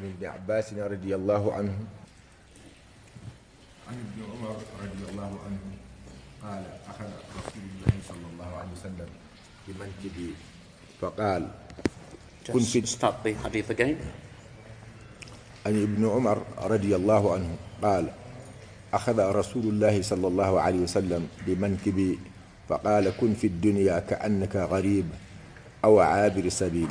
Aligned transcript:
عن 0.00 0.06
ابن 0.16 0.26
عباس 0.26 0.72
رضي 0.72 1.12
الله 1.14 1.42
عنه 1.52 1.74
عن 3.88 3.96
ابن 4.00 4.18
عمر 4.32 4.56
رضي 4.80 5.04
الله 5.12 5.30
عنه 5.46 5.60
قال 6.42 6.62
أخذ 6.88 7.10
رسول 7.36 7.64
الله 7.76 7.94
صلى 8.08 8.26
الله 8.32 8.50
عليه 8.56 8.72
وسلم 8.72 9.08
بمنكبي 9.68 10.30
فقال 11.00 11.42
Just 12.40 12.72
fit- 12.72 12.88
start 12.88 13.20
the 13.22 13.36
hadith 13.44 13.68
again. 13.68 14.00
عن 15.66 15.74
ابن 15.76 16.02
عمر 16.08 16.38
رضي 16.72 16.96
الله 16.96 17.22
عنه 17.34 17.50
قال 17.82 18.04
أخذ 18.94 19.18
رسول 19.20 19.64
الله 19.76 20.02
صلى 20.02 20.26
الله 20.26 20.60
عليه 20.60 20.80
وسلم 20.88 21.28
بمنكبي 21.46 22.18
فقال 22.68 23.04
كن 23.20 23.34
في 23.34 23.46
الدنيا 23.46 23.98
كأنك 24.08 24.56
غريب 24.56 25.06
أو 25.84 26.00
عابر 26.00 26.48
سبيل 26.48 26.88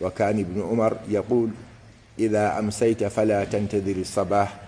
وكان 0.00 0.38
ابن 0.40 0.56
عمر 0.62 0.96
يقول 1.08 1.50
إذا 2.18 2.58
أمسيت 2.58 3.04
فلا 3.04 3.44
تنتظر 3.44 3.96
الصباح 3.96 4.60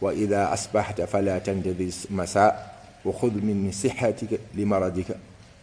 وإذا 0.00 0.52
أصبحت 0.52 1.00
فلا 1.00 1.38
تنتظر 1.38 1.90
المساء 2.10 2.80
وخذ 3.04 3.32
من 3.32 3.72
صحتك 3.72 4.40
لمرضك 4.54 5.16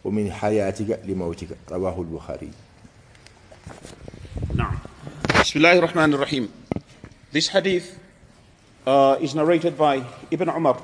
ومن 0.04 0.32
حياتك 0.32 1.00
لموتك 1.06 1.48
رواه 1.72 2.02
البخاري 2.02 2.50
Now, 4.54 4.72
Bismillahir 5.28 5.84
Rahmanir 5.84 6.20
Rahim. 6.20 6.50
This 7.32 7.50
hadith 7.50 8.00
uh, 8.88 9.18
is 9.20 9.36
narrated 9.36 9.78
by 9.78 10.04
Ibn 10.32 10.50
Umar, 10.50 10.82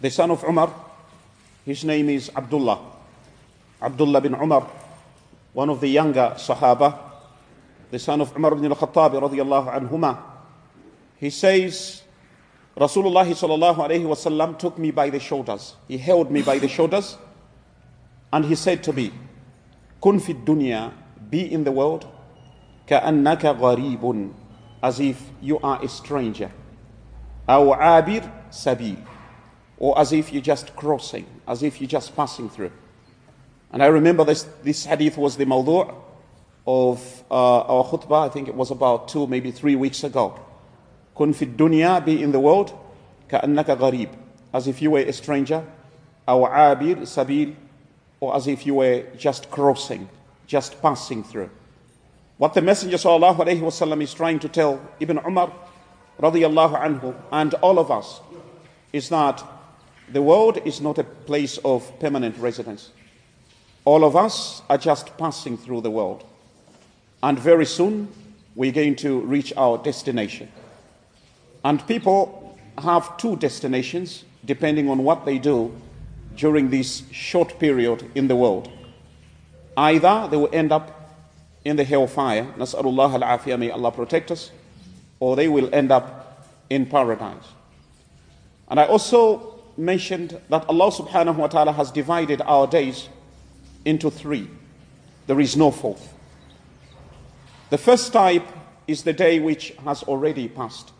the 0.00 0.10
son 0.10 0.30
of 0.30 0.44
Umar. 0.44 0.72
His 1.64 1.84
name 1.84 2.08
is 2.08 2.30
Abdullah. 2.36 2.78
Abdullah 3.82 4.20
bin 4.20 4.34
Umar, 4.34 4.70
one 5.52 5.68
of 5.68 5.80
the 5.80 5.88
younger 5.88 6.34
Sahaba, 6.38 7.05
the 7.90 7.98
son 7.98 8.20
of 8.20 8.34
Umar 8.36 8.52
ibn 8.52 8.64
al-Khattab 8.66 9.12
radiallahu 9.12 9.88
anhuma, 9.88 10.18
he 11.16 11.30
says, 11.30 12.02
Rasulullah 12.76 13.24
sallallahu 13.24 13.76
alayhi 13.76 14.04
wasallam 14.04 14.58
took 14.58 14.78
me 14.78 14.90
by 14.90 15.08
the 15.08 15.20
shoulders. 15.20 15.76
He 15.88 15.96
held 15.96 16.30
me 16.30 16.42
by 16.42 16.58
the 16.58 16.68
shoulders 16.68 17.16
and 18.32 18.44
he 18.44 18.54
said 18.54 18.82
to 18.84 18.92
me, 18.92 19.12
Kun 20.02 20.20
fi 20.20 20.34
dunya, 20.34 20.92
be 21.30 21.50
in 21.50 21.64
the 21.64 21.72
world, 21.72 22.06
ka'annaka 22.86 23.58
gharibun, 23.58 24.34
as 24.82 25.00
if 25.00 25.30
you 25.40 25.58
are 25.60 25.82
a 25.82 25.88
stranger. 25.88 26.50
Aw 27.48 28.02
abir 28.02 28.30
sabil, 28.50 29.02
or 29.78 29.98
as 29.98 30.12
if 30.12 30.32
you're 30.32 30.42
just 30.42 30.76
crossing, 30.76 31.26
as 31.48 31.62
if 31.62 31.80
you're 31.80 31.88
just 31.88 32.14
passing 32.14 32.50
through. 32.50 32.72
And 33.72 33.82
I 33.82 33.86
remember 33.86 34.24
this, 34.24 34.42
this 34.62 34.84
hadith 34.84 35.16
was 35.16 35.36
the 35.36 35.46
mawdu' 35.46 35.94
of 36.67 37.23
uh, 37.31 37.61
our 37.61 37.83
khutbah 37.83 38.25
I 38.25 38.29
think 38.29 38.47
it 38.47 38.55
was 38.55 38.71
about 38.71 39.07
two 39.07 39.27
maybe 39.27 39.51
three 39.51 39.75
weeks 39.75 40.03
ago 40.03 40.39
كن 41.15 41.33
في 41.33 41.45
الدنيا 41.45 42.05
be 42.05 42.21
in 42.21 42.31
the 42.31 42.39
world 42.39 42.73
كأنك 43.29 43.69
غريب 43.69 44.09
as 44.53 44.67
if 44.67 44.81
you 44.81 44.91
were 44.91 44.99
a 44.99 45.13
stranger 45.13 45.63
أو 46.29 46.45
عابر 46.45 47.05
سبيل 47.05 47.55
or 48.19 48.35
as 48.35 48.47
if 48.47 48.65
you 48.65 48.75
were 48.75 49.03
just 49.17 49.49
crossing 49.49 50.07
just 50.47 50.81
passing 50.81 51.23
through 51.23 51.49
what 52.37 52.53
the 52.53 52.61
Messenger 52.61 52.97
sallallahu 52.97 53.37
alaihi 53.37 53.61
wasallam 53.61 54.01
is 54.01 54.13
trying 54.13 54.39
to 54.39 54.49
tell 54.49 54.81
Ibn 54.99 55.19
Umar 55.19 55.51
radiyallahu 56.19 56.79
anhu 56.79 57.15
and 57.31 57.53
all 57.55 57.79
of 57.79 57.91
us 57.91 58.21
is 58.93 59.09
that 59.09 59.43
the 60.11 60.21
world 60.21 60.57
is 60.65 60.81
not 60.81 60.97
a 60.97 61.03
place 61.03 61.57
of 61.63 61.99
permanent 61.99 62.37
residence. 62.37 62.89
All 63.85 64.03
of 64.03 64.15
us 64.15 64.61
are 64.69 64.77
just 64.77 65.17
passing 65.17 65.57
through 65.57 65.81
the 65.81 65.91
world. 65.91 66.25
And 67.26 67.36
very 67.40 67.66
soon 67.66 68.06
we're 68.54 68.70
going 68.70 68.94
to 68.96 69.18
reach 69.22 69.52
our 69.56 69.78
destination. 69.78 70.48
And 71.64 71.84
people 71.88 72.56
have 72.78 73.16
two 73.16 73.34
destinations 73.34 74.24
depending 74.44 74.88
on 74.88 75.02
what 75.02 75.24
they 75.24 75.40
do 75.40 75.74
during 76.36 76.70
this 76.70 77.02
short 77.10 77.58
period 77.58 78.08
in 78.14 78.28
the 78.28 78.36
world. 78.36 78.70
Either 79.76 80.28
they 80.30 80.36
will 80.36 80.50
end 80.52 80.70
up 80.70 81.18
in 81.64 81.74
the 81.74 81.82
hellfire, 81.82 82.44
Nas'alullah 82.56 83.20
al-afiyah, 83.20 83.58
may 83.58 83.72
Allah 83.72 83.90
protect 83.90 84.30
us, 84.30 84.52
or 85.18 85.34
they 85.34 85.48
will 85.48 85.68
end 85.74 85.90
up 85.90 86.46
in 86.70 86.86
paradise. 86.86 87.42
And 88.68 88.78
I 88.78 88.84
also 88.84 89.64
mentioned 89.76 90.40
that 90.48 90.64
Allah 90.68 90.92
subhanahu 90.92 91.34
wa 91.34 91.48
ta'ala 91.48 91.72
has 91.72 91.90
divided 91.90 92.40
our 92.42 92.68
days 92.68 93.08
into 93.84 94.12
three. 94.12 94.48
There 95.26 95.40
is 95.40 95.56
no 95.56 95.72
fourth. 95.72 96.12
The 97.68 97.78
first 97.78 98.12
type 98.12 98.46
is 98.86 99.02
the 99.02 99.12
day 99.12 99.40
which 99.40 99.72
has 99.84 100.04
already 100.04 100.48
passed. 100.48 100.92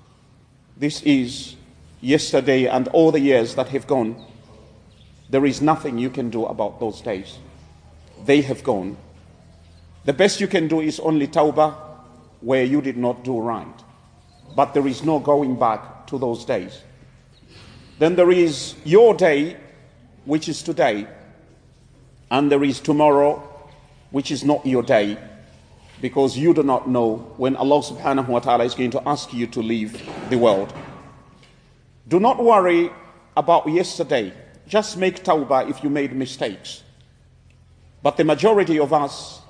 This 0.76 1.00
is 1.02 1.54
yesterday 2.00 2.66
and 2.66 2.88
all 2.88 3.12
the 3.12 3.20
years 3.20 3.54
that 3.54 3.68
have 3.68 3.86
gone. 3.86 4.24
There 5.30 5.46
is 5.46 5.62
nothing 5.62 5.96
you 5.96 6.10
can 6.10 6.28
do 6.28 6.44
about 6.44 6.80
those 6.80 7.00
days. 7.00 7.38
They 8.24 8.40
have 8.42 8.64
gone. 8.64 8.96
The 10.06 10.12
best 10.12 10.40
you 10.40 10.48
can 10.48 10.66
do 10.66 10.80
is 10.80 10.98
only 10.98 11.28
tawbah 11.28 11.76
where 12.40 12.64
you 12.64 12.82
did 12.82 12.96
not 12.96 13.22
do 13.22 13.38
right. 13.38 13.84
But 14.56 14.74
there 14.74 14.88
is 14.88 15.04
no 15.04 15.20
going 15.20 15.56
back 15.56 16.08
to 16.08 16.18
those 16.18 16.44
days. 16.44 16.82
Then 18.00 18.16
there 18.16 18.32
is 18.32 18.74
your 18.84 19.14
day, 19.14 19.56
which 20.24 20.48
is 20.48 20.62
today, 20.62 21.06
and 22.30 22.50
there 22.50 22.64
is 22.64 22.80
tomorrow, 22.80 23.36
which 24.10 24.30
is 24.30 24.44
not 24.44 24.66
your 24.66 24.82
day, 24.82 25.16
because 26.00 26.36
you 26.36 26.52
do 26.52 26.62
not 26.62 26.88
know 26.88 27.16
when 27.36 27.56
Allah 27.56 27.82
subhanahu 27.82 28.28
wa 28.28 28.40
ta'ala 28.40 28.64
is 28.64 28.74
going 28.74 28.90
to 28.90 29.08
ask 29.08 29.32
you 29.32 29.46
to 29.48 29.60
leave 29.60 30.08
the 30.30 30.36
world. 30.36 30.72
Do 32.08 32.20
not 32.20 32.42
worry 32.42 32.90
about 33.36 33.68
yesterday. 33.68 34.32
Just 34.68 34.96
make 34.96 35.24
tawbah 35.24 35.70
if 35.70 35.82
you 35.82 35.90
made 35.90 36.14
mistakes. 36.14 36.82
But 38.02 38.16
the 38.16 38.24
majority 38.24 38.78
of 38.78 38.92
us 38.92 39.40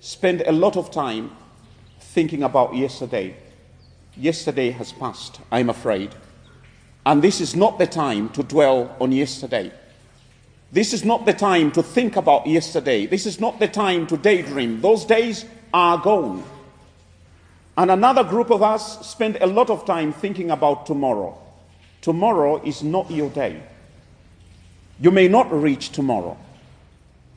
spend 0.00 0.42
a 0.42 0.52
lot 0.52 0.76
of 0.76 0.90
time 0.90 1.30
thinking 2.00 2.42
about 2.42 2.74
yesterday. 2.74 3.36
Yesterday 4.16 4.70
has 4.70 4.92
passed, 4.92 5.40
I'm 5.52 5.70
afraid. 5.70 6.14
And 7.06 7.22
this 7.22 7.40
is 7.40 7.56
not 7.56 7.78
the 7.78 7.86
time 7.86 8.28
to 8.30 8.42
dwell 8.42 8.94
on 9.00 9.12
yesterday. 9.12 9.72
This 10.72 10.92
is 10.92 11.04
not 11.04 11.26
the 11.26 11.32
time 11.32 11.72
to 11.72 11.82
think 11.82 12.16
about 12.16 12.46
yesterday. 12.46 13.06
This 13.06 13.26
is 13.26 13.40
not 13.40 13.58
the 13.58 13.68
time 13.68 14.06
to 14.08 14.16
daydream. 14.16 14.80
Those 14.80 15.04
days 15.04 15.44
are 15.72 15.98
gone. 15.98 16.44
And 17.76 17.90
another 17.90 18.24
group 18.24 18.50
of 18.50 18.62
us 18.62 19.06
spend 19.06 19.38
a 19.40 19.46
lot 19.46 19.70
of 19.70 19.86
time 19.86 20.12
thinking 20.12 20.50
about 20.50 20.86
tomorrow. 20.86 21.38
Tomorrow 22.02 22.62
is 22.64 22.82
not 22.82 23.10
your 23.10 23.30
day. 23.30 23.62
You 25.00 25.10
may 25.10 25.28
not 25.28 25.50
reach 25.52 25.90
tomorrow. 25.90 26.36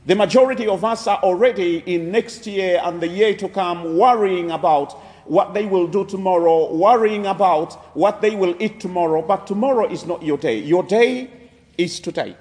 The 0.06 0.16
majority 0.16 0.68
of 0.68 0.84
us 0.84 1.08
are 1.08 1.20
already 1.20 1.78
in 1.86 2.12
next 2.12 2.46
year 2.46 2.82
and 2.84 3.00
the 3.00 3.08
year 3.08 3.36
to 3.38 3.48
come 3.48 3.98
worrying 3.98 4.52
about 4.52 4.92
what 5.26 5.54
they 5.54 5.66
will 5.66 5.88
do 5.88 6.04
tomorrow, 6.04 6.74
worrying 6.74 7.26
about 7.26 7.74
what 7.96 8.22
they 8.22 8.36
will 8.36 8.56
eat 8.60 8.82
tomorrow. 8.82 9.22
But 9.22 9.48
tomorrow 9.48 9.90
is 9.90 10.06
not 10.06 10.24
your 10.24 10.38
day. 10.38 10.58
Your 10.60 10.84
day 10.84 11.30
is 11.78 12.02
today. 12.02 12.36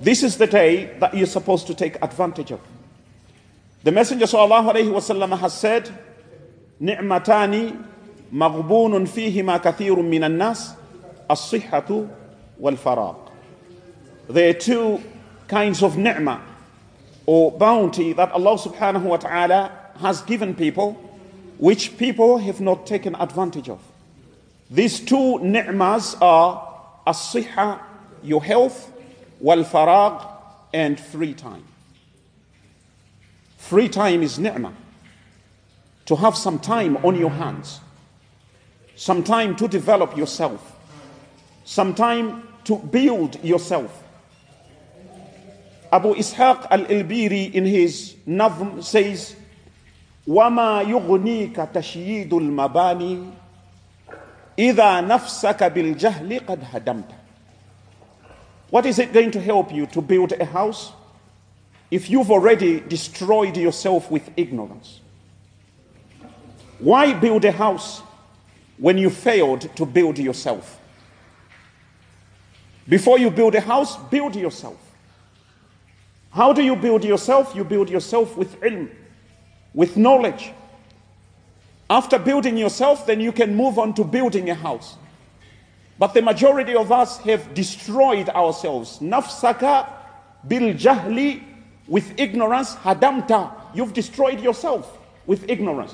This 0.00 0.22
is 0.22 0.38
the 0.38 0.46
day 0.46 0.96
that 1.00 1.14
you're 1.14 1.26
supposed 1.26 1.66
to 1.66 1.74
take 1.74 1.96
advantage 2.02 2.52
of. 2.52 2.60
The 3.82 3.92
Messenger 3.92 4.26
wasallam 4.26 5.38
has 5.38 5.54
said, 5.54 5.88
"Ni'matani 6.80 7.82
maghbunun 8.30 9.08
fihima 9.08 9.58
kathirun 9.58 10.06
minan 10.06 10.36
nas, 10.36 10.74
as-sihhatu 11.30 12.08
wal 12.58 12.74
faragh." 12.74 13.16
There 14.28 14.50
are 14.50 14.52
two 14.52 15.00
kinds 15.48 15.82
of 15.82 15.96
ni'mah 15.96 16.40
or 17.24 17.52
bounty 17.52 18.12
that 18.12 18.30
Allah 18.32 18.58
subhanahu 18.58 19.04
wa 19.04 19.16
ta'ala 19.16 19.72
has 20.00 20.20
given 20.22 20.54
people, 20.54 20.92
which 21.56 21.96
people 21.96 22.36
have 22.36 22.60
not 22.60 22.86
taken 22.86 23.14
advantage 23.14 23.70
of. 23.70 23.78
These 24.70 25.00
two 25.00 25.38
ni'mas 25.38 26.16
are 26.20 26.68
as-sihha, 27.06 27.80
your 28.22 28.44
health, 28.44 28.92
wal 29.40 29.64
faragh, 29.64 30.26
and 30.74 31.00
free 31.00 31.32
time. 31.32 31.64
Free 33.59 33.89
time 33.89 34.21
is 34.23 34.37
ni'mah. 34.39 34.73
To 36.05 36.15
have 36.15 36.35
some 36.37 36.59
time 36.59 36.97
on 36.97 37.15
your 37.15 37.31
hands, 37.31 37.79
some 38.95 39.23
time 39.23 39.55
to 39.55 39.67
develop 39.67 40.15
yourself, 40.15 40.75
some 41.63 41.95
time 41.95 42.47
to 42.65 42.77
build 42.77 43.43
yourself. 43.43 44.03
Abu 45.91 46.13
Ishaq 46.13 46.67
al-Ilbiri 46.69 47.53
in 47.53 47.65
his 47.65 48.15
Nazm 48.27 48.83
says, 48.83 49.35
وما 50.27 50.81
يغنيك 50.81 51.55
تشييد 51.55 52.33
المباني 52.33 53.29
إذا 54.59 55.01
نفسك 55.01 55.63
بالجهل 55.63 56.39
قد 56.47 56.59
هدمت 56.73 57.11
What 58.71 58.85
is 58.85 58.97
it 58.99 59.13
going 59.13 59.31
to 59.31 59.39
help 59.39 59.71
you 59.71 59.85
to 59.87 60.01
build 60.01 60.31
a 60.33 60.45
house 60.45 60.91
if 61.90 62.08
you've 62.08 62.30
already 62.30 62.80
destroyed 62.80 63.56
yourself 63.56 64.10
with 64.10 64.30
ignorance? 64.36 65.00
Why 66.78 67.12
build 67.12 67.44
a 67.44 67.52
house 67.52 68.02
when 68.78 68.96
you 68.96 69.10
failed 69.10 69.74
to 69.76 69.84
build 69.84 70.18
yourself? 70.18 70.80
Before 72.88 73.18
you 73.18 73.30
build 73.30 73.54
a 73.54 73.60
house, 73.60 73.96
build 74.10 74.34
yourself. 74.34 74.78
How 76.30 76.52
do 76.52 76.62
you 76.62 76.76
build 76.76 77.04
yourself? 77.04 77.54
You 77.54 77.64
build 77.64 77.90
yourself 77.90 78.36
with 78.36 78.60
ilm, 78.60 78.88
with 79.74 79.96
knowledge. 79.96 80.52
After 81.88 82.18
building 82.18 82.56
yourself, 82.56 83.06
then 83.06 83.20
you 83.20 83.32
can 83.32 83.54
move 83.54 83.78
on 83.78 83.94
to 83.94 84.04
building 84.04 84.48
a 84.48 84.54
house. 84.54 84.96
But 85.98 86.14
the 86.14 86.22
majority 86.22 86.74
of 86.74 86.90
us 86.90 87.18
have 87.18 87.52
destroyed 87.52 88.28
ourselves. 88.30 89.00
Nafsaka 89.00 89.88
bil 90.46 90.72
jahli, 90.74 91.42
with 91.90 92.18
ignorance, 92.20 92.76
hadamta. 92.76 93.50
You've 93.74 93.92
destroyed 93.92 94.40
yourself 94.40 94.96
with 95.26 95.50
ignorance. 95.50 95.92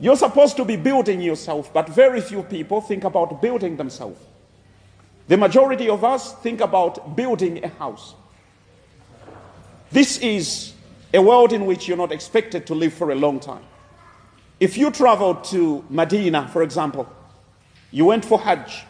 You're 0.00 0.16
supposed 0.16 0.56
to 0.56 0.64
be 0.64 0.76
building 0.76 1.20
yourself, 1.20 1.72
but 1.72 1.88
very 1.88 2.20
few 2.20 2.42
people 2.42 2.80
think 2.80 3.04
about 3.04 3.40
building 3.40 3.76
themselves. 3.76 4.20
The 5.28 5.36
majority 5.36 5.88
of 5.88 6.04
us 6.04 6.34
think 6.34 6.60
about 6.60 7.16
building 7.16 7.64
a 7.64 7.68
house. 7.68 8.14
This 9.92 10.18
is 10.18 10.72
a 11.14 11.22
world 11.22 11.52
in 11.52 11.64
which 11.64 11.86
you're 11.86 11.96
not 11.96 12.10
expected 12.10 12.66
to 12.66 12.74
live 12.74 12.92
for 12.92 13.12
a 13.12 13.14
long 13.14 13.38
time. 13.38 13.62
If 14.58 14.76
you 14.76 14.90
traveled 14.90 15.44
to 15.44 15.84
Medina, 15.88 16.48
for 16.48 16.62
example, 16.64 17.08
you 17.92 18.06
went 18.06 18.24
for 18.24 18.40
Hajj 18.40 18.84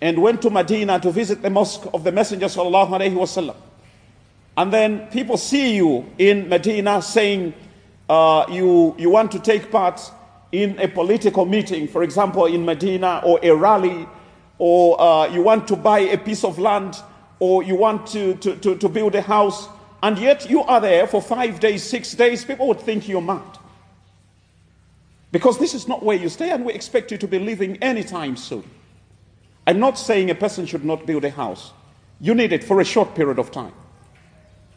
and 0.00 0.20
went 0.20 0.42
to 0.42 0.50
Medina 0.50 0.98
to 1.00 1.10
visit 1.12 1.40
the 1.40 1.50
mosque 1.50 1.86
of 1.94 2.02
the 2.02 2.10
Messenger 2.10 2.46
sallallahu 2.46 2.88
alaihi 2.88 3.14
wasallam, 3.14 3.56
and 4.56 4.72
then 4.72 5.06
people 5.08 5.36
see 5.36 5.76
you 5.76 6.10
in 6.18 6.48
Medina 6.48 7.02
saying 7.02 7.52
uh, 8.08 8.46
you, 8.50 8.94
you 8.98 9.10
want 9.10 9.32
to 9.32 9.38
take 9.38 9.70
part 9.70 10.00
in 10.52 10.78
a 10.80 10.88
political 10.88 11.44
meeting, 11.44 11.86
for 11.88 12.02
example, 12.02 12.46
in 12.46 12.64
Medina, 12.64 13.20
or 13.24 13.38
a 13.42 13.50
rally, 13.50 14.08
or 14.58 15.00
uh, 15.00 15.26
you 15.26 15.42
want 15.42 15.68
to 15.68 15.76
buy 15.76 15.98
a 15.98 16.16
piece 16.16 16.44
of 16.44 16.58
land, 16.58 16.96
or 17.40 17.62
you 17.62 17.74
want 17.74 18.06
to, 18.06 18.34
to, 18.36 18.56
to, 18.56 18.76
to 18.76 18.88
build 18.88 19.14
a 19.14 19.20
house, 19.20 19.68
and 20.02 20.18
yet 20.18 20.48
you 20.48 20.62
are 20.62 20.80
there 20.80 21.06
for 21.06 21.20
five 21.20 21.60
days, 21.60 21.82
six 21.82 22.14
days, 22.14 22.44
people 22.44 22.68
would 22.68 22.80
think 22.80 23.08
you're 23.08 23.20
mad. 23.20 23.58
Because 25.32 25.58
this 25.58 25.74
is 25.74 25.86
not 25.86 26.02
where 26.02 26.16
you 26.16 26.30
stay, 26.30 26.50
and 26.50 26.64
we 26.64 26.72
expect 26.72 27.10
you 27.10 27.18
to 27.18 27.28
be 27.28 27.38
living 27.38 27.76
anytime 27.82 28.36
soon. 28.36 28.64
I'm 29.66 29.80
not 29.80 29.98
saying 29.98 30.30
a 30.30 30.34
person 30.34 30.64
should 30.64 30.84
not 30.84 31.04
build 31.04 31.24
a 31.24 31.30
house. 31.30 31.72
You 32.20 32.34
need 32.34 32.52
it 32.52 32.64
for 32.64 32.80
a 32.80 32.84
short 32.84 33.14
period 33.14 33.38
of 33.38 33.50
time. 33.50 33.72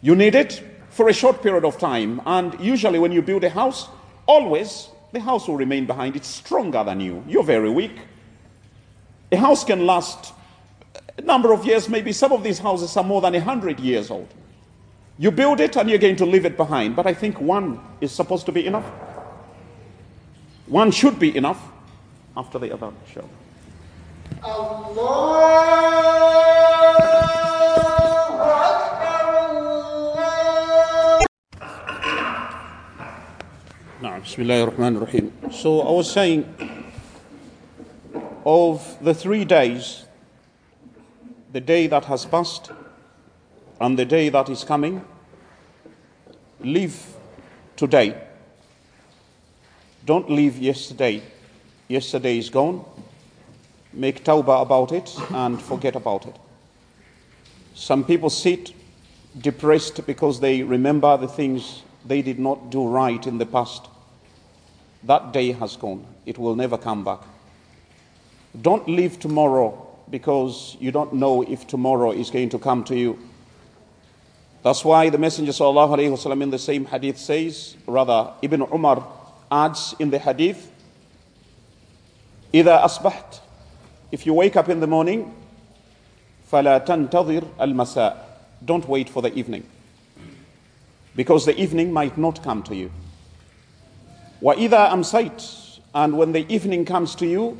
You 0.01 0.15
need 0.15 0.35
it 0.35 0.63
for 0.89 1.09
a 1.09 1.13
short 1.13 1.41
period 1.41 1.65
of 1.65 1.77
time. 1.77 2.21
And 2.25 2.59
usually, 2.59 2.99
when 2.99 3.11
you 3.11 3.21
build 3.21 3.43
a 3.43 3.49
house, 3.49 3.87
always 4.25 4.89
the 5.11 5.19
house 5.19 5.47
will 5.47 5.57
remain 5.57 5.85
behind. 5.85 6.15
It's 6.15 6.27
stronger 6.27 6.83
than 6.83 6.99
you. 6.99 7.23
You're 7.27 7.43
very 7.43 7.69
weak. 7.69 7.97
A 9.31 9.37
house 9.37 9.63
can 9.63 9.85
last 9.85 10.33
a 11.19 11.21
number 11.21 11.51
of 11.53 11.65
years, 11.65 11.89
maybe 11.89 12.13
some 12.13 12.31
of 12.31 12.43
these 12.43 12.59
houses 12.59 12.95
are 12.95 13.03
more 13.03 13.19
than 13.21 13.33
100 13.33 13.79
years 13.79 14.09
old. 14.09 14.27
You 15.17 15.31
build 15.31 15.59
it 15.59 15.75
and 15.75 15.89
you're 15.89 15.99
going 15.99 16.15
to 16.15 16.25
leave 16.25 16.45
it 16.45 16.55
behind. 16.55 16.95
But 16.95 17.05
I 17.05 17.13
think 17.13 17.41
one 17.41 17.79
is 17.99 18.13
supposed 18.13 18.45
to 18.45 18.53
be 18.53 18.65
enough. 18.65 18.85
One 20.67 20.91
should 20.91 21.19
be 21.19 21.35
enough 21.35 21.61
after 22.37 22.57
the 22.57 22.71
other, 22.71 22.91
shall 23.11 23.29
Allah. 24.43 26.38
Bismillah 34.29 34.65
ar-Rahman 34.65 34.97
ar-Rahim. 34.97 35.33
So 35.51 35.81
I 35.81 35.89
was 35.89 36.11
saying, 36.11 36.45
of 38.45 38.95
the 39.01 39.15
three 39.15 39.43
days, 39.43 40.05
the 41.51 41.59
day 41.59 41.87
that 41.87 42.05
has 42.05 42.27
passed 42.27 42.71
and 43.81 43.97
the 43.97 44.05
day 44.05 44.29
that 44.29 44.47
is 44.47 44.63
coming, 44.63 45.03
live 46.59 47.15
today. 47.75 48.21
Don't 50.05 50.29
leave 50.29 50.59
yesterday. 50.59 51.23
Yesterday 51.87 52.37
is 52.37 52.51
gone. 52.51 52.85
Make 53.93 54.23
tawbah 54.23 54.61
about 54.61 54.91
it 54.91 55.11
and 55.31 55.59
forget 55.59 55.95
about 55.95 56.27
it. 56.27 56.35
Some 57.73 58.03
people 58.03 58.29
sit 58.29 58.75
depressed 59.41 60.05
because 60.05 60.39
they 60.39 60.61
remember 60.61 61.17
the 61.17 61.27
things 61.27 61.81
they 62.05 62.21
did 62.21 62.37
not 62.37 62.69
do 62.69 62.87
right 62.87 63.25
in 63.25 63.39
the 63.39 63.47
past 63.47 63.87
That 65.04 65.32
day 65.32 65.52
has 65.52 65.76
gone. 65.76 66.04
It 66.24 66.38
will 66.38 66.56
never 66.56 66.78
come 66.78 67.04
back. 67.04 67.20
Don't 68.60 68.88
live 68.88 69.18
tomorrow 69.18 69.86
because 70.10 70.76
you 70.80 70.90
don't 70.90 71.12
know 71.14 71.42
if 71.42 71.66
tomorrow 71.66 72.12
is 72.12 72.30
going 72.30 72.48
to 72.50 72.58
come 72.58 72.84
to 72.84 72.96
you. 72.96 73.18
That's 74.62 74.84
why 74.84 75.10
the 75.10 75.18
Messenger 75.18 75.52
وسلم, 75.52 76.42
in 76.42 76.50
the 76.50 76.58
same 76.58 76.86
hadith 76.86 77.18
says, 77.18 77.76
rather, 77.86 78.32
Ibn 78.40 78.62
Umar 78.72 79.06
adds 79.50 79.94
in 79.98 80.10
the 80.10 80.18
hadith, 80.18 80.70
إذا 82.54 82.84
أصبحت 82.84 83.40
If 84.12 84.24
you 84.26 84.32
wake 84.32 84.56
up 84.56 84.68
in 84.68 84.80
the 84.80 84.86
morning, 84.86 85.34
فلا 86.50 86.78
تنتظر 86.86 87.44
المساء 87.60 88.16
Don't 88.64 88.88
wait 88.88 89.10
for 89.10 89.20
the 89.20 89.34
evening 89.34 89.64
because 91.16 91.44
the 91.46 91.60
evening 91.60 91.92
might 91.92 92.16
not 92.16 92.42
come 92.42 92.62
to 92.62 92.74
you. 92.74 92.90
وَإِذَا 94.42 94.90
أَمْسَيْتَ 94.90 95.80
And 95.94 96.18
when 96.18 96.32
the 96.32 96.44
evening 96.52 96.84
comes 96.84 97.14
to 97.16 97.26
you, 97.26 97.56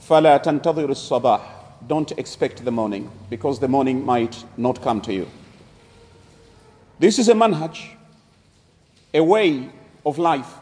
فَلَا 0.00 0.42
تَنْتَظِرُ 0.42 0.88
الصَّبَاحِ 0.88 1.40
Don't 1.86 2.12
expect 2.12 2.64
the 2.64 2.70
morning, 2.70 3.10
because 3.30 3.60
the 3.60 3.68
morning 3.68 4.04
might 4.04 4.44
not 4.56 4.82
come 4.82 5.00
to 5.02 5.12
you. 5.12 5.28
This 6.98 7.18
is 7.18 7.28
a 7.28 7.34
manhaj, 7.34 7.78
a 9.12 9.22
way 9.22 9.68
of 10.04 10.18
life, 10.18 10.54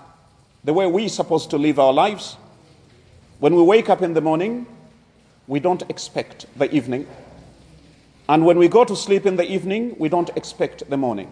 the 0.64 0.72
way 0.72 0.86
we're 0.86 1.08
supposed 1.08 1.50
to 1.50 1.58
live 1.58 1.78
our 1.78 1.92
lives. 1.92 2.36
When 3.38 3.54
we 3.54 3.62
wake 3.62 3.88
up 3.88 4.02
in 4.02 4.14
the 4.14 4.20
morning, 4.20 4.66
we 5.46 5.60
don't 5.60 5.82
expect 5.88 6.46
the 6.58 6.75
evening. 6.75 7.06
And 8.28 8.46
when 8.46 8.58
we 8.58 8.69
go 8.69 8.84
to 8.84 8.96
sleep 8.96 9.26
in 9.26 9.36
the 9.36 9.50
evening, 9.50 9.94
we 9.98 10.08
don't 10.08 10.31
expect 10.36 10.88
the 10.88 10.96
morning. 10.96 11.31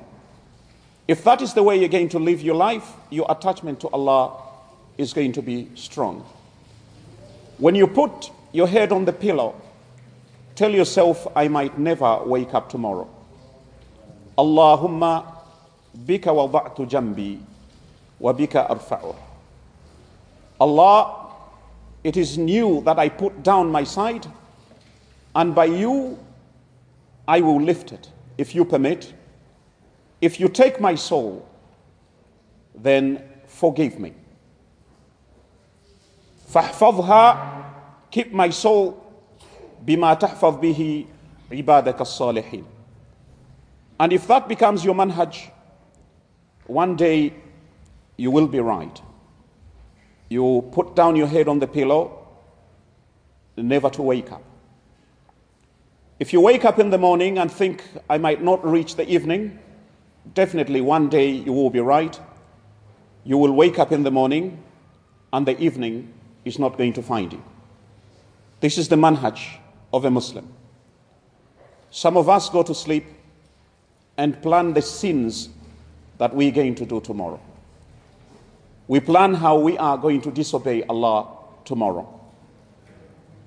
If 1.08 1.24
that 1.24 1.42
is 1.42 1.54
the 1.54 1.64
way 1.64 1.78
you're 1.80 1.90
going 1.90 2.10
to 2.10 2.20
live 2.20 2.42
your 2.42 2.56
life, 2.56 2.94
your 3.10 3.26
attachment 3.30 3.80
to 3.82 3.88
Allah 3.90 4.44
is 4.98 5.14
going 5.14 5.32
to 5.34 5.42
be 5.42 5.70
strong. 5.76 6.26
When 7.60 7.76
you 7.76 7.88
put 7.88 8.32
your 8.52 8.68
head 8.68 8.92
on 8.92 9.06
the 9.06 9.14
pillow, 9.14 9.56
tell 10.56 10.72
yourself, 10.72 11.28
I 11.36 11.48
might 11.48 11.78
never 11.78 12.24
wake 12.26 12.54
up 12.54 12.70
tomorrow. 12.70 13.10
Allahumma 14.38 15.26
bika 16.06 16.26
wada'tu 16.26 16.90
jambi 16.90 17.40
wa 18.20 18.34
bika 18.34 18.70
arfa'u. 18.70 19.16
Allah, 20.60 21.32
it 22.04 22.18
is 22.18 22.38
new 22.38 22.82
that 22.82 23.00
I 23.00 23.10
put 23.10 23.44
down 23.44 23.72
my 23.72 23.84
side, 23.84 24.28
and 25.36 25.56
by 25.56 25.66
you 25.66 26.20
I 27.28 27.42
will 27.42 27.62
lift 27.62 27.92
it, 27.92 28.10
if 28.38 28.54
you 28.54 28.66
permit. 28.66 29.14
If 30.21 30.39
you 30.39 30.49
take 30.49 30.81
my 30.81 30.95
soul, 30.95 31.47
then 32.75 33.23
forgive 33.47 33.99
me. 33.99 34.13
فاحفظها 36.49 38.11
keep 38.11 38.33
my 38.33 38.51
soul 38.51 38.95
بما 39.87 40.15
تحفظ 40.15 40.61
به 40.61 41.05
عبادك 41.51 42.01
الصالحين. 42.01 42.65
And 43.99 44.13
if 44.13 44.27
that 44.27 44.49
becomes 44.49 44.85
your 44.85 44.95
manhaj, 44.95 45.51
one 46.67 46.97
day 46.97 47.33
you 48.17 48.31
will 48.31 48.47
be 48.47 48.61
right. 48.61 49.01
You 50.29 50.69
put 50.73 50.95
down 50.95 51.17
your 51.17 51.27
head 51.27 51.49
on 51.49 51.59
the 51.59 51.67
pillow, 51.67 52.27
never 53.57 53.91
to 53.91 54.03
wake 54.03 54.33
up. 54.33 54.43
If 56.19 56.33
you 56.33 56.41
wake 56.41 56.65
up 56.65 56.79
in 56.79 56.91
the 56.91 56.99
morning 56.99 57.39
and 57.39 57.51
think, 57.51 57.83
I 58.09 58.19
might 58.19 58.43
not 58.43 58.65
reach 58.65 58.97
the 58.97 59.09
evening, 59.09 59.59
definitely 60.34 60.82
one 60.82 61.10
day 61.10 61.30
you 61.30 61.54
will 61.54 61.70
be 61.70 61.80
right. 61.80 62.20
You 63.24 63.38
will 63.38 63.54
wake 63.54 63.80
up 63.80 63.92
in 63.92 64.04
the 64.04 64.12
morning 64.12 64.64
and 65.34 65.46
the 65.46 65.60
evening 65.60 66.14
is 66.46 66.60
not 66.60 66.78
going 66.78 66.94
to 66.94 67.02
find 67.02 67.34
you. 67.34 67.44
This 68.60 68.78
is 68.78 68.88
the 68.88 68.96
manhaj 68.96 69.40
of 69.94 70.06
a 70.06 70.12
Muslim. 70.12 70.52
Some 71.92 72.18
of 72.18 72.30
us 72.30 72.50
go 72.50 72.64
to 72.64 72.74
sleep 72.74 73.06
and 74.18 74.42
plan 74.42 74.74
the 74.74 74.82
sins 74.82 75.50
that 76.18 76.34
we're 76.34 76.52
going 76.52 76.76
to 76.76 76.86
do 76.86 77.00
tomorrow. 77.02 77.40
We 78.88 79.00
plan 79.00 79.34
how 79.34 79.60
we 79.60 79.78
are 79.78 79.98
going 79.98 80.22
to 80.22 80.32
disobey 80.32 80.84
Allah 80.84 81.28
tomorrow. 81.66 82.14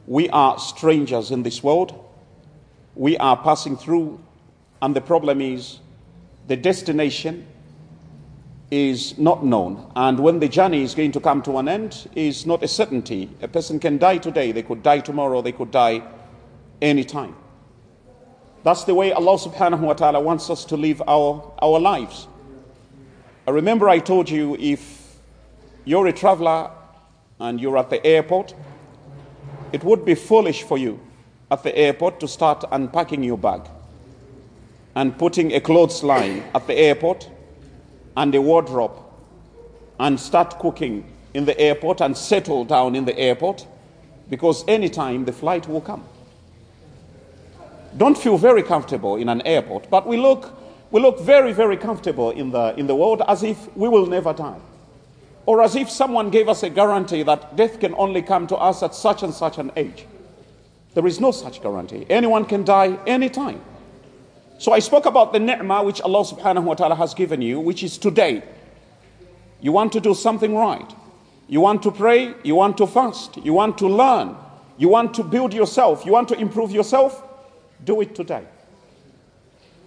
We 0.06 0.28
are 0.30 0.58
strangers 0.58 1.30
in 1.30 1.42
this 1.42 1.62
world. 1.62 1.94
We 2.94 3.16
are 3.18 3.36
passing 3.36 3.76
through, 3.76 4.20
and 4.82 4.94
the 4.94 5.00
problem 5.00 5.40
is 5.40 5.78
the 6.50 6.56
destination 6.56 7.46
is 8.72 9.16
not 9.16 9.44
known. 9.44 9.88
And 9.94 10.18
when 10.18 10.40
the 10.40 10.48
journey 10.48 10.82
is 10.82 10.96
going 10.96 11.12
to 11.12 11.20
come 11.20 11.42
to 11.42 11.58
an 11.58 11.68
end 11.68 12.10
is 12.16 12.44
not 12.44 12.64
a 12.64 12.66
certainty. 12.66 13.30
A 13.40 13.46
person 13.46 13.78
can 13.78 13.98
die 13.98 14.18
today, 14.18 14.50
they 14.50 14.64
could 14.64 14.82
die 14.82 14.98
tomorrow, 14.98 15.42
they 15.42 15.52
could 15.52 15.70
die 15.70 16.02
anytime. 16.82 17.36
That's 18.64 18.82
the 18.82 18.96
way 18.96 19.12
Allah 19.12 19.38
subhanahu 19.38 19.78
wa 19.78 19.92
ta'ala 19.92 20.18
wants 20.18 20.50
us 20.50 20.64
to 20.64 20.76
live 20.76 21.00
our, 21.06 21.54
our 21.62 21.78
lives. 21.78 22.26
I 23.46 23.52
remember 23.52 23.88
I 23.88 24.00
told 24.00 24.28
you 24.28 24.56
if 24.58 25.20
you're 25.84 26.08
a 26.08 26.12
traveler 26.12 26.72
and 27.38 27.60
you're 27.60 27.78
at 27.78 27.90
the 27.90 28.04
airport, 28.04 28.56
it 29.72 29.84
would 29.84 30.04
be 30.04 30.16
foolish 30.16 30.64
for 30.64 30.78
you 30.78 30.98
at 31.48 31.62
the 31.62 31.78
airport 31.78 32.18
to 32.18 32.26
start 32.26 32.64
unpacking 32.72 33.22
your 33.22 33.38
bag 33.38 33.70
and 34.94 35.16
putting 35.18 35.52
a 35.54 35.60
clothesline 35.60 36.42
at 36.54 36.66
the 36.66 36.74
airport 36.74 37.28
and 38.16 38.34
a 38.34 38.40
wardrobe 38.40 38.96
and 39.98 40.18
start 40.18 40.58
cooking 40.58 41.04
in 41.34 41.44
the 41.44 41.58
airport 41.60 42.00
and 42.00 42.16
settle 42.16 42.64
down 42.64 42.94
in 42.94 43.04
the 43.04 43.16
airport 43.18 43.66
because 44.28 44.64
anytime 44.68 45.24
the 45.24 45.32
flight 45.32 45.68
will 45.68 45.80
come. 45.80 46.04
Don't 47.96 48.16
feel 48.16 48.38
very 48.38 48.62
comfortable 48.62 49.16
in 49.16 49.28
an 49.28 49.42
airport, 49.42 49.90
but 49.90 50.06
we 50.06 50.16
look, 50.16 50.52
we 50.90 51.00
look 51.00 51.20
very, 51.20 51.52
very 51.52 51.76
comfortable 51.76 52.30
in 52.30 52.50
the, 52.50 52.74
in 52.76 52.86
the 52.86 52.94
world 52.94 53.22
as 53.26 53.42
if 53.42 53.76
we 53.76 53.88
will 53.88 54.06
never 54.06 54.32
die. 54.32 54.58
Or 55.46 55.62
as 55.62 55.74
if 55.74 55.90
someone 55.90 56.30
gave 56.30 56.48
us 56.48 56.62
a 56.62 56.70
guarantee 56.70 57.22
that 57.24 57.56
death 57.56 57.80
can 57.80 57.94
only 57.94 58.22
come 58.22 58.46
to 58.48 58.56
us 58.56 58.82
at 58.82 58.94
such 58.94 59.22
and 59.22 59.34
such 59.34 59.58
an 59.58 59.72
age. 59.76 60.06
There 60.94 61.06
is 61.06 61.20
no 61.20 61.30
such 61.30 61.62
guarantee. 61.62 62.06
Anyone 62.08 62.44
can 62.44 62.64
die 62.64 62.98
anytime. 63.06 63.60
So 64.60 64.72
I 64.72 64.78
spoke 64.80 65.06
about 65.06 65.32
the 65.32 65.38
ni'mah 65.38 65.82
which 65.84 66.02
Allah 66.02 66.22
subhanahu 66.22 66.64
wa 66.64 66.74
ta'ala 66.74 66.94
has 66.94 67.14
given 67.14 67.40
you, 67.40 67.58
which 67.58 67.82
is 67.82 67.96
today. 67.96 68.42
You 69.62 69.72
want 69.72 69.90
to 69.94 70.00
do 70.00 70.12
something 70.12 70.54
right. 70.54 70.94
You 71.48 71.62
want 71.62 71.82
to 71.84 71.90
pray, 71.90 72.34
you 72.44 72.56
want 72.56 72.76
to 72.76 72.86
fast, 72.86 73.38
you 73.38 73.54
want 73.54 73.78
to 73.78 73.88
learn, 73.88 74.36
you 74.76 74.90
want 74.90 75.14
to 75.14 75.24
build 75.24 75.54
yourself, 75.54 76.04
you 76.04 76.12
want 76.12 76.28
to 76.28 76.38
improve 76.38 76.72
yourself, 76.72 77.26
do 77.82 78.02
it 78.02 78.14
today. 78.14 78.44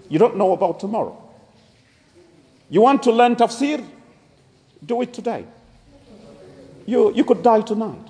You 0.10 0.18
don't 0.18 0.38
know 0.38 0.54
about 0.54 0.80
tomorrow. 0.80 1.22
You 2.68 2.82
want 2.82 3.04
to 3.04 3.12
learn 3.12 3.36
tafsir, 3.36 3.86
do 4.84 5.04
it 5.04 5.14
today. 5.14 5.46
You, 6.88 7.14
you 7.14 7.24
could 7.24 7.44
die 7.44 7.62
tonight. 7.62 8.08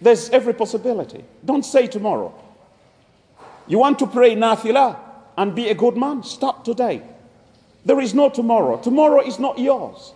There's 0.00 0.30
every 0.30 0.54
possibility. 0.54 1.24
Don't 1.44 1.64
say 1.64 1.88
tomorrow. 1.88 2.32
You 3.66 3.80
want 3.80 3.98
to 3.98 4.06
pray 4.06 4.36
nafilah 4.36 5.09
and 5.40 5.54
be 5.54 5.70
a 5.70 5.74
good 5.74 5.96
man. 5.96 6.22
Start 6.22 6.66
today. 6.66 7.00
There 7.86 7.98
is 7.98 8.12
no 8.12 8.28
tomorrow. 8.28 8.76
Tomorrow 8.76 9.22
is 9.22 9.38
not 9.38 9.58
yours. 9.58 10.12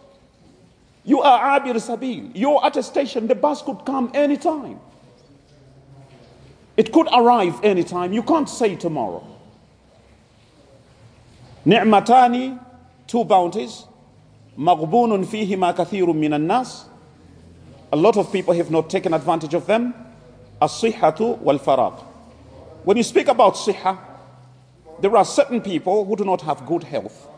You 1.02 1.23
are 1.23 1.59
Abir 1.59 1.76
Sabil. 1.76 2.31
You're 2.35 2.62
at 2.62 2.76
a 2.76 2.83
station. 2.83 3.26
The 3.26 3.35
bus 3.35 3.62
could 3.62 3.87
come 3.87 4.11
anytime. 4.12 4.78
It 6.76 6.93
could 6.93 7.09
arrive 7.11 7.59
anytime. 7.64 8.12
You 8.12 8.23
can't 8.23 8.50
say 8.50 8.76
tomorrow. 8.76 9.26
Ni'matani, 11.64 12.61
two 13.07 13.25
bounties. 13.25 13.87
Maghbunun 14.59 15.25
fihima 15.25 15.75
kathirun 15.75 16.16
minan 16.16 16.47
nas. 16.47 16.85
A 17.95 17.97
lot 17.97 18.19
of 18.19 18.31
people 18.31 18.52
have 18.52 18.71
not 18.71 18.90
taken 18.90 19.14
advantage 19.14 19.54
of 19.54 19.66
them. 19.66 19.95
As-sihhatu 20.61 21.38
wal-faragh. 21.38 21.99
When 22.85 22.99
you 22.99 23.02
speak 23.02 23.28
about 23.28 23.54
sihha, 23.54 24.13
there 25.04 25.18
are 25.18 25.25
certain 25.26 25.61
people 25.61 26.06
who 26.06 26.16
do 26.16 26.25
not 26.25 26.40
have 26.40 26.64
good 26.64 26.82
health. 26.82 27.28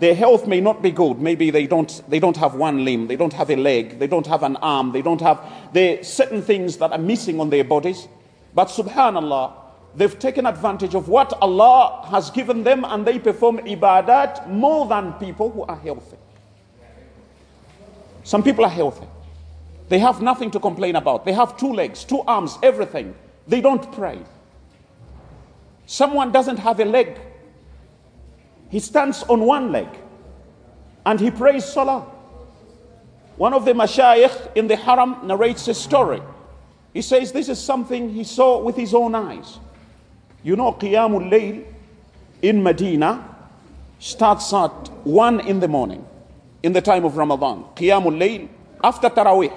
Their 0.00 0.16
health 0.16 0.48
may 0.48 0.60
not 0.60 0.82
be 0.82 0.90
good. 0.90 1.20
Maybe 1.20 1.52
they 1.52 1.68
don't, 1.68 2.02
they 2.10 2.18
don't 2.18 2.36
have 2.36 2.56
one 2.56 2.84
limb, 2.84 3.06
they 3.06 3.14
don't 3.14 3.32
have 3.34 3.50
a 3.50 3.54
leg, 3.54 4.00
they 4.00 4.08
don't 4.08 4.26
have 4.26 4.42
an 4.42 4.56
arm, 4.56 4.90
they 4.90 5.00
don't 5.00 5.20
have 5.20 5.40
there 5.72 6.02
certain 6.02 6.42
things 6.42 6.78
that 6.78 6.90
are 6.90 6.98
missing 6.98 7.38
on 7.38 7.50
their 7.50 7.62
bodies. 7.62 8.08
But 8.52 8.66
subhanallah, 8.66 9.52
they've 9.94 10.18
taken 10.18 10.44
advantage 10.44 10.96
of 10.96 11.08
what 11.08 11.32
Allah 11.34 12.04
has 12.10 12.32
given 12.32 12.64
them 12.64 12.84
and 12.84 13.06
they 13.06 13.20
perform 13.20 13.58
ibadat 13.58 14.48
more 14.48 14.84
than 14.88 15.12
people 15.12 15.50
who 15.50 15.62
are 15.62 15.78
healthy. 15.78 16.16
Some 18.24 18.42
people 18.42 18.64
are 18.64 18.76
healthy. 18.82 19.06
They 19.88 20.00
have 20.00 20.20
nothing 20.20 20.50
to 20.50 20.58
complain 20.58 20.96
about. 20.96 21.24
They 21.24 21.32
have 21.32 21.56
two 21.56 21.72
legs, 21.72 22.02
two 22.02 22.22
arms, 22.22 22.58
everything. 22.60 23.14
They 23.46 23.60
don't 23.60 23.92
pray. 23.92 24.18
Someone 25.86 26.32
doesn't 26.32 26.58
have 26.58 26.80
a 26.80 26.84
leg. 26.84 27.18
He 28.70 28.80
stands 28.80 29.22
on 29.24 29.40
one 29.40 29.72
leg 29.72 29.88
and 31.04 31.20
he 31.20 31.30
prays 31.30 31.64
salah. 31.64 32.06
One 33.36 33.54
of 33.54 33.64
the 33.64 33.72
mashayikh 33.72 34.56
in 34.56 34.68
the 34.68 34.76
haram 34.76 35.26
narrates 35.26 35.68
a 35.68 35.74
story. 35.74 36.22
He 36.92 37.02
says 37.02 37.32
this 37.32 37.48
is 37.48 37.58
something 37.58 38.10
he 38.10 38.24
saw 38.24 38.62
with 38.62 38.76
his 38.76 38.94
own 38.94 39.14
eyes. 39.14 39.58
You 40.42 40.56
know, 40.56 40.72
Qiyamul 40.72 41.30
Layl 41.30 41.64
in 42.42 42.62
Medina 42.62 43.28
starts 43.98 44.52
at 44.52 44.88
1 45.04 45.40
in 45.40 45.60
the 45.60 45.68
morning 45.68 46.04
in 46.62 46.72
the 46.72 46.80
time 46.80 47.04
of 47.04 47.16
Ramadan. 47.16 47.64
Qiyamul 47.76 48.18
Layl 48.18 48.48
after 48.82 49.08
Taraweeh. 49.08 49.52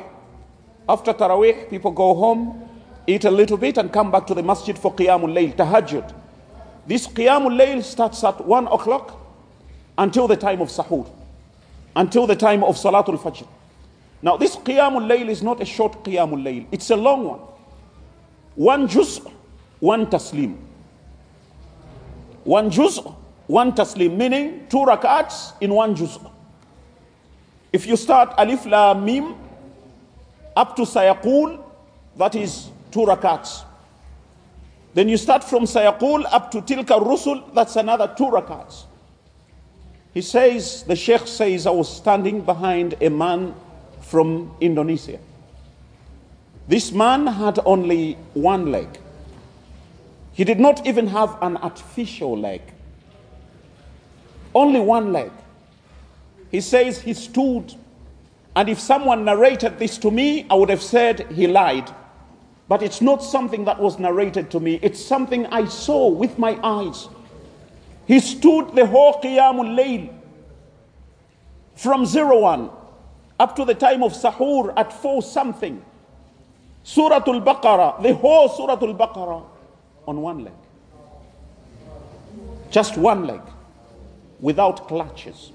After 0.88 1.14
Taraweeh, 1.14 1.70
people 1.70 1.92
go 1.92 2.14
home, 2.14 2.65
eat 3.08 3.26
a 3.26 3.32
little 3.32 3.58
bit, 3.58 3.78
and 3.78 3.92
come 3.92 4.12
back 4.12 4.28
to 4.28 4.34
the 4.34 4.44
masjid 4.44 4.78
for 4.78 4.94
Qiyamul 4.94 5.34
Layl, 5.34 5.56
Tahajjud. 5.56 6.14
This 6.88 7.08
Qiyamul 7.08 7.58
Layl 7.58 7.84
starts 7.84 8.24
at 8.24 8.46
1 8.46 8.68
o'clock 8.68 9.20
until 9.98 10.28
the 10.28 10.36
time 10.36 10.62
of 10.62 10.70
Sahur, 10.70 11.10
until 11.96 12.28
the 12.28 12.36
time 12.36 12.64
of 12.64 12.76
Salatul 12.76 13.20
Fajr. 13.20 13.48
Now, 14.22 14.38
this 14.38 14.56
Qiyamul 14.56 15.08
Layl 15.08 15.30
is 15.30 15.42
not 15.44 15.62
a 15.62 15.66
short 15.66 16.04
Qiyamul 16.04 16.44
Layl, 16.44 16.66
it's 16.72 16.90
a 16.90 16.96
long 16.96 17.26
one. 17.26 17.40
One 18.56 18.88
juz, 18.88 19.20
one 19.80 20.06
taslim. 20.08 20.58
One 22.44 22.70
juz, 22.70 23.00
one 23.48 23.74
taslim, 23.74 24.16
meaning 24.16 24.68
two 24.70 24.78
rakats 24.78 25.54
in 25.60 25.74
one 25.74 25.96
juz. 25.96 26.18
If 27.74 27.86
you 27.86 27.98
start 27.98 28.34
Alif 28.38 28.66
La 28.66 28.94
Mim, 28.94 29.36
up 30.56 30.76
to 30.78 30.84
Sayaqul, 30.84 31.62
that 32.16 32.36
is 32.36 32.70
two 32.96 33.02
rakats. 33.02 33.66
Then 34.94 35.10
you 35.10 35.18
start 35.18 35.44
from 35.44 35.64
Sayaqul 35.64 36.24
up 36.32 36.50
to 36.52 36.62
Tilka 36.62 36.98
Rusul, 37.06 37.54
that's 37.54 37.76
another 37.76 38.08
two 38.18 38.28
rakats. 38.28 38.86
He 40.14 40.22
says, 40.22 40.84
the 40.84 40.96
Sheikh 40.96 41.28
says, 41.28 41.68
I 41.68 41.72
was 41.72 41.94
standing 41.94 42.40
behind 42.40 42.96
a 43.02 43.10
man 43.10 43.54
from 44.00 44.56
Indonesia. 44.62 45.20
This 46.70 46.94
man 46.94 47.28
had 47.28 47.60
only 47.66 48.14
one 48.34 48.72
leg. 48.72 48.88
He 50.32 50.46
did 50.46 50.62
not 50.62 50.88
even 50.88 51.08
have 51.08 51.38
an 51.42 51.58
artificial 51.58 52.38
leg. 52.38 52.62
Only 54.54 54.80
one 54.80 55.12
leg. 55.12 55.32
He 56.50 56.62
says 56.62 57.02
he 57.02 57.14
stood 57.14 57.76
and 58.56 58.70
if 58.70 58.80
someone 58.80 59.26
narrated 59.26 59.80
this 59.80 59.98
to 59.98 60.10
me, 60.10 60.46
I 60.50 60.54
would 60.54 60.70
have 60.70 60.82
said 60.82 61.30
he 61.34 61.46
lied. 61.46 61.94
But 62.68 62.82
it's 62.82 63.02
not 63.02 63.24
something 63.24 63.66
that 63.66 63.80
was 63.80 64.00
narrated 64.00 64.50
to 64.52 64.60
me, 64.60 64.80
it's 64.82 65.04
something 65.04 65.46
I 65.48 65.66
saw 65.66 66.08
with 66.08 66.40
my 66.40 66.60
eyes. 66.64 67.10
He 68.08 68.20
stood 68.20 68.76
the 68.76 68.86
whole 68.86 69.22
Qiyamul 69.22 69.76
Layl 69.76 70.14
from 71.76 72.06
zero 72.06 72.40
one 72.40 72.70
up 73.40 73.56
to 73.58 73.66
the 73.66 73.76
time 73.76 74.02
of 74.04 74.14
Sahur 74.14 74.74
at 74.78 74.94
four 74.94 75.22
something. 75.22 75.84
Suratul 76.84 77.44
Baqarah, 77.44 78.02
the 78.02 78.14
whole 78.14 78.48
Suratul 78.50 78.96
Baqarah 78.98 79.44
on 80.08 80.22
one 80.22 80.44
leg. 80.44 80.54
Just 82.70 82.98
one 82.98 83.26
leg 83.26 83.42
without 84.40 84.88
clutches. 84.88 85.52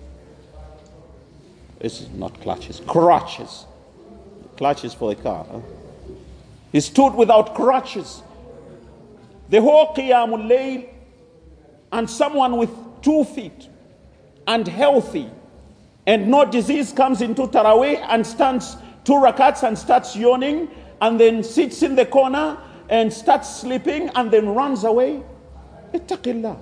This 1.79 2.01
is 2.01 2.11
not 2.11 2.41
clutches, 2.41 2.81
crutches. 2.87 3.65
Clutches 4.57 4.93
for 4.93 5.15
the 5.15 5.21
car. 5.23 5.47
Huh? 5.51 5.61
He 6.73 6.81
stood 6.81 7.15
without 7.15 7.55
crutches. 7.55 8.23
The 9.49 9.61
whole 9.61 9.95
Qiyamul 9.95 10.49
Layl 10.49 10.89
and 11.93 12.09
someone 12.09 12.57
with 12.57 12.71
two 13.03 13.25
feet 13.25 13.69
and 14.47 14.67
healthy 14.67 15.29
and 16.07 16.29
no 16.29 16.45
disease 16.45 16.93
comes 16.93 17.21
into 17.21 17.43
Taraweeh 17.43 18.05
and 18.09 18.27
stands 18.27 18.77
two 19.05 19.15
rakats 19.15 19.67
and 19.67 19.77
starts 19.77 20.17
yawning 20.17 20.69
and 21.01 21.19
then 21.19 21.43
sits 21.43 21.83
in 21.83 21.97
the 21.97 22.07
corner 22.07 22.59
and 22.89 23.13
starts 23.13 23.61
sleeping 23.61 24.11
and 24.15 24.31
then 24.31 24.49
runs 24.49 24.85
away. 24.85 25.23
Ittaqillah. 25.93 26.59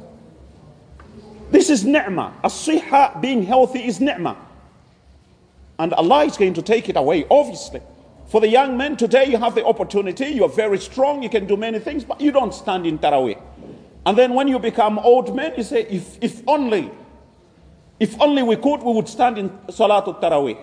This 1.51 1.71
is 1.71 1.85
ni'mah. 1.85 2.35
As-siha, 2.45 3.21
being 3.21 3.43
healthy, 3.43 3.87
is 3.87 4.01
ni'mah. 4.01 4.37
And 5.79 5.95
Allah 5.95 6.25
is 6.25 6.37
going 6.37 6.55
to 6.55 6.63
take 6.63 6.89
it 6.89 6.97
away, 6.97 7.27
obviously. 7.31 7.81
For 8.29 8.41
the 8.41 8.49
young 8.49 8.77
men 8.77 8.97
today, 8.97 9.25
you 9.27 9.39
have 9.39 9.55
the 9.55 9.65
opportunity, 9.65 10.27
you 10.27 10.45
are 10.45 10.51
very 10.51 10.79
strong, 10.79 11.23
you 11.23 11.31
can 11.31 11.47
do 11.47 11.57
many 11.57 11.79
things, 11.79 12.05
but 12.05 12.21
you 12.21 12.31
don't 12.31 12.53
stand 12.55 12.87
in 12.87 12.99
Taraweeh. 12.99 13.41
And 14.05 14.17
then 14.17 14.35
when 14.35 14.49
you 14.49 14.59
become 14.59 14.99
old 14.99 15.35
men, 15.35 15.55
you 15.57 15.63
say, 15.63 15.87
if, 15.89 16.19
if 16.21 16.43
only 16.47 16.91
If 18.01 18.21
only 18.21 18.43
we 18.43 18.57
could, 18.57 18.83
we 18.83 18.93
would 18.93 19.09
stand 19.09 19.39
in 19.39 19.51
Salatul 19.69 20.21
Taraweeh. 20.21 20.57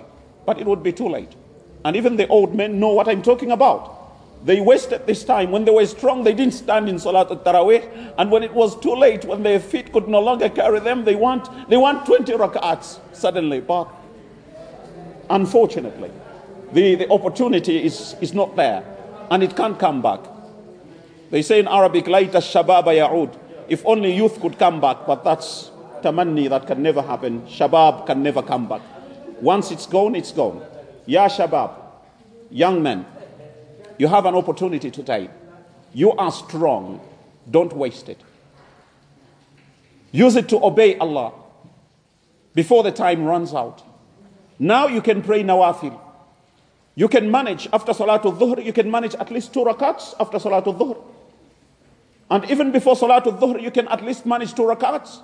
But 0.45 0.59
it 0.59 0.65
would 0.65 0.83
be 0.83 0.93
too 0.93 1.09
late. 1.09 1.35
And 1.83 1.95
even 1.95 2.15
the 2.15 2.27
old 2.27 2.55
men 2.55 2.79
know 2.79 2.93
what 2.93 3.07
I'm 3.07 3.21
talking 3.21 3.51
about. 3.51 3.91
They 4.45 4.61
wasted 4.61 5.05
this 5.05 5.23
time. 5.23 5.51
When 5.51 5.65
they 5.65 5.71
were 5.71 5.85
strong, 5.85 6.23
they 6.23 6.33
didn't 6.33 6.53
stand 6.53 6.87
in 6.87 6.95
Salatul 6.95 7.43
Taraweeh. 7.43 8.13
And 8.17 8.31
when 8.31 8.43
it 8.43 8.53
was 8.53 8.79
too 8.79 8.95
late, 8.95 9.25
when 9.25 9.43
their 9.43 9.59
feet 9.59 9.91
could 9.91 10.07
no 10.07 10.21
longer 10.21 10.49
carry 10.49 10.79
them, 10.79 11.03
they 11.03 11.15
want, 11.15 11.49
they 11.69 11.77
want 11.77 12.05
20 12.05 12.31
rak'ats 12.33 12.99
suddenly. 13.11 13.59
But 13.59 13.89
unfortunately, 15.29 16.11
the, 16.75 16.95
the 16.95 17.09
opportunity 17.09 17.83
is, 17.85 18.15
is 18.19 18.33
not 18.33 18.55
there. 18.57 18.83
And 19.31 19.41
it 19.41 19.55
can't 19.55 19.79
come 19.79 20.01
back. 20.01 20.19
They 21.31 21.41
say 21.41 21.59
in 21.59 21.67
Arabic, 21.69 22.05
Laita 22.05 22.41
shababa 22.41 22.93
ya'ud. 22.93 23.39
If 23.69 23.83
only 23.85 24.13
youth 24.13 24.41
could 24.41 24.59
come 24.59 24.81
back, 24.81 25.07
but 25.07 25.23
that's 25.23 25.71
tamanni 26.03 26.49
that 26.49 26.67
can 26.67 26.83
never 26.83 27.01
happen. 27.01 27.43
Shabab 27.43 28.05
can 28.05 28.21
never 28.21 28.43
come 28.43 28.67
back. 28.67 28.81
Once 29.41 29.71
it's 29.71 29.85
gone, 29.85 30.15
it's 30.15 30.33
gone. 30.33 30.61
Ya 31.05 31.29
shabab, 31.29 31.71
young 32.51 32.83
men, 32.83 33.05
you 33.97 34.07
have 34.07 34.25
an 34.25 34.35
opportunity 34.35 34.91
today. 34.91 35.29
You 35.93 36.11
are 36.11 36.31
strong. 36.31 36.99
Don't 37.49 37.71
waste 37.73 38.09
it. 38.09 38.19
Use 40.11 40.35
it 40.35 40.49
to 40.49 40.61
obey 40.63 40.97
Allah 40.97 41.31
before 42.53 42.83
the 42.83 42.91
time 42.91 43.23
runs 43.23 43.53
out. 43.53 43.81
Now 44.59 44.87
you 44.87 45.01
can 45.01 45.21
pray 45.21 45.41
nawafil. 45.41 46.01
You 46.95 47.09
can 47.09 47.29
manage 47.29 47.67
after 47.73 47.91
Salatul 47.91 48.37
Dhuhr, 48.37 48.63
you 48.63 48.71
can 48.71 48.89
manage 48.89 49.15
at 49.15 49.29
least 49.29 49.53
two 49.53 49.65
rakats 49.65 50.13
after 50.19 50.37
Salatul 50.37 50.77
Dhuhr. 50.77 51.03
And 52.29 52.49
even 52.49 52.71
before 52.71 52.95
Salatul 52.95 53.37
Dhuhr, 53.37 53.61
you 53.61 53.69
can 53.69 53.87
at 53.89 54.03
least 54.03 54.25
manage 54.25 54.53
two 54.53 54.63
rakats. 54.63 55.19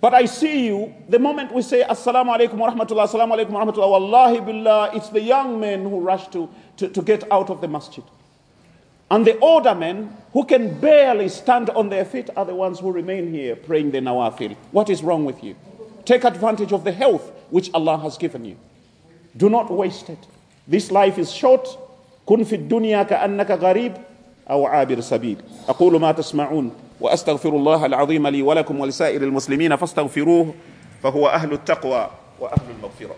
But 0.00 0.14
I 0.14 0.26
see 0.26 0.66
you, 0.66 0.94
the 1.08 1.18
moment 1.18 1.52
we 1.52 1.62
say 1.62 1.82
Assalamu 1.82 2.36
alaikum 2.36 2.54
wa 2.54 2.70
rahmatullah, 2.70 3.08
Assalamu 3.08 3.36
alaikum 3.36 3.50
wa 3.50 3.64
rahmatullah, 3.64 3.90
Wallahi 3.90 4.40
billah, 4.40 4.90
it's 4.94 5.08
the 5.08 5.20
young 5.20 5.58
men 5.58 5.82
who 5.82 6.00
rush 6.00 6.28
to, 6.28 6.48
to, 6.76 6.88
to 6.88 7.02
get 7.02 7.30
out 7.32 7.50
of 7.50 7.60
the 7.60 7.68
masjid. 7.68 8.04
And 9.10 9.26
the 9.26 9.38
older 9.38 9.74
men 9.74 10.14
who 10.32 10.44
can 10.44 10.78
barely 10.78 11.28
stand 11.28 11.70
on 11.70 11.88
their 11.88 12.04
feet 12.04 12.30
are 12.36 12.44
the 12.44 12.54
ones 12.54 12.80
who 12.80 12.92
remain 12.92 13.32
here 13.32 13.56
praying 13.56 13.90
the 13.90 13.98
nawafil. 13.98 14.56
What 14.72 14.90
is 14.90 15.02
wrong 15.02 15.24
with 15.24 15.42
you? 15.42 15.56
Take 16.04 16.24
advantage 16.24 16.72
of 16.72 16.84
the 16.84 16.92
health 16.92 17.30
which 17.50 17.70
Allah 17.74 17.98
has 17.98 18.18
given 18.18 18.44
you. 18.44 18.58
Do 19.39 19.49
not 19.49 19.71
waste 19.71 20.09
it. 20.09 20.21
This 20.67 20.91
life 20.91 21.17
is 21.17 21.31
short. 21.31 21.67
كن 22.25 22.43
في 22.43 22.55
الدنيا 22.55 23.03
كأنك 23.03 23.51
غريب 23.51 23.93
أو 24.49 24.65
عابر 24.65 24.99
سبيل 24.99 25.37
أقول 25.69 25.99
ما 26.01 26.11
تسمعون 26.11 26.71
وأستغفر 27.01 27.49
الله 27.49 27.85
العظيم 27.85 28.27
لي 28.27 28.41
ولكم 28.41 28.79
ولسائر 28.79 29.23
المسلمين 29.23 29.75
فاستغفروه 29.75 30.53
فهو 31.03 31.27
أهل 31.27 31.53
التقوى 31.53 32.09
وأهل 32.39 32.61
المغفرة 32.77 33.15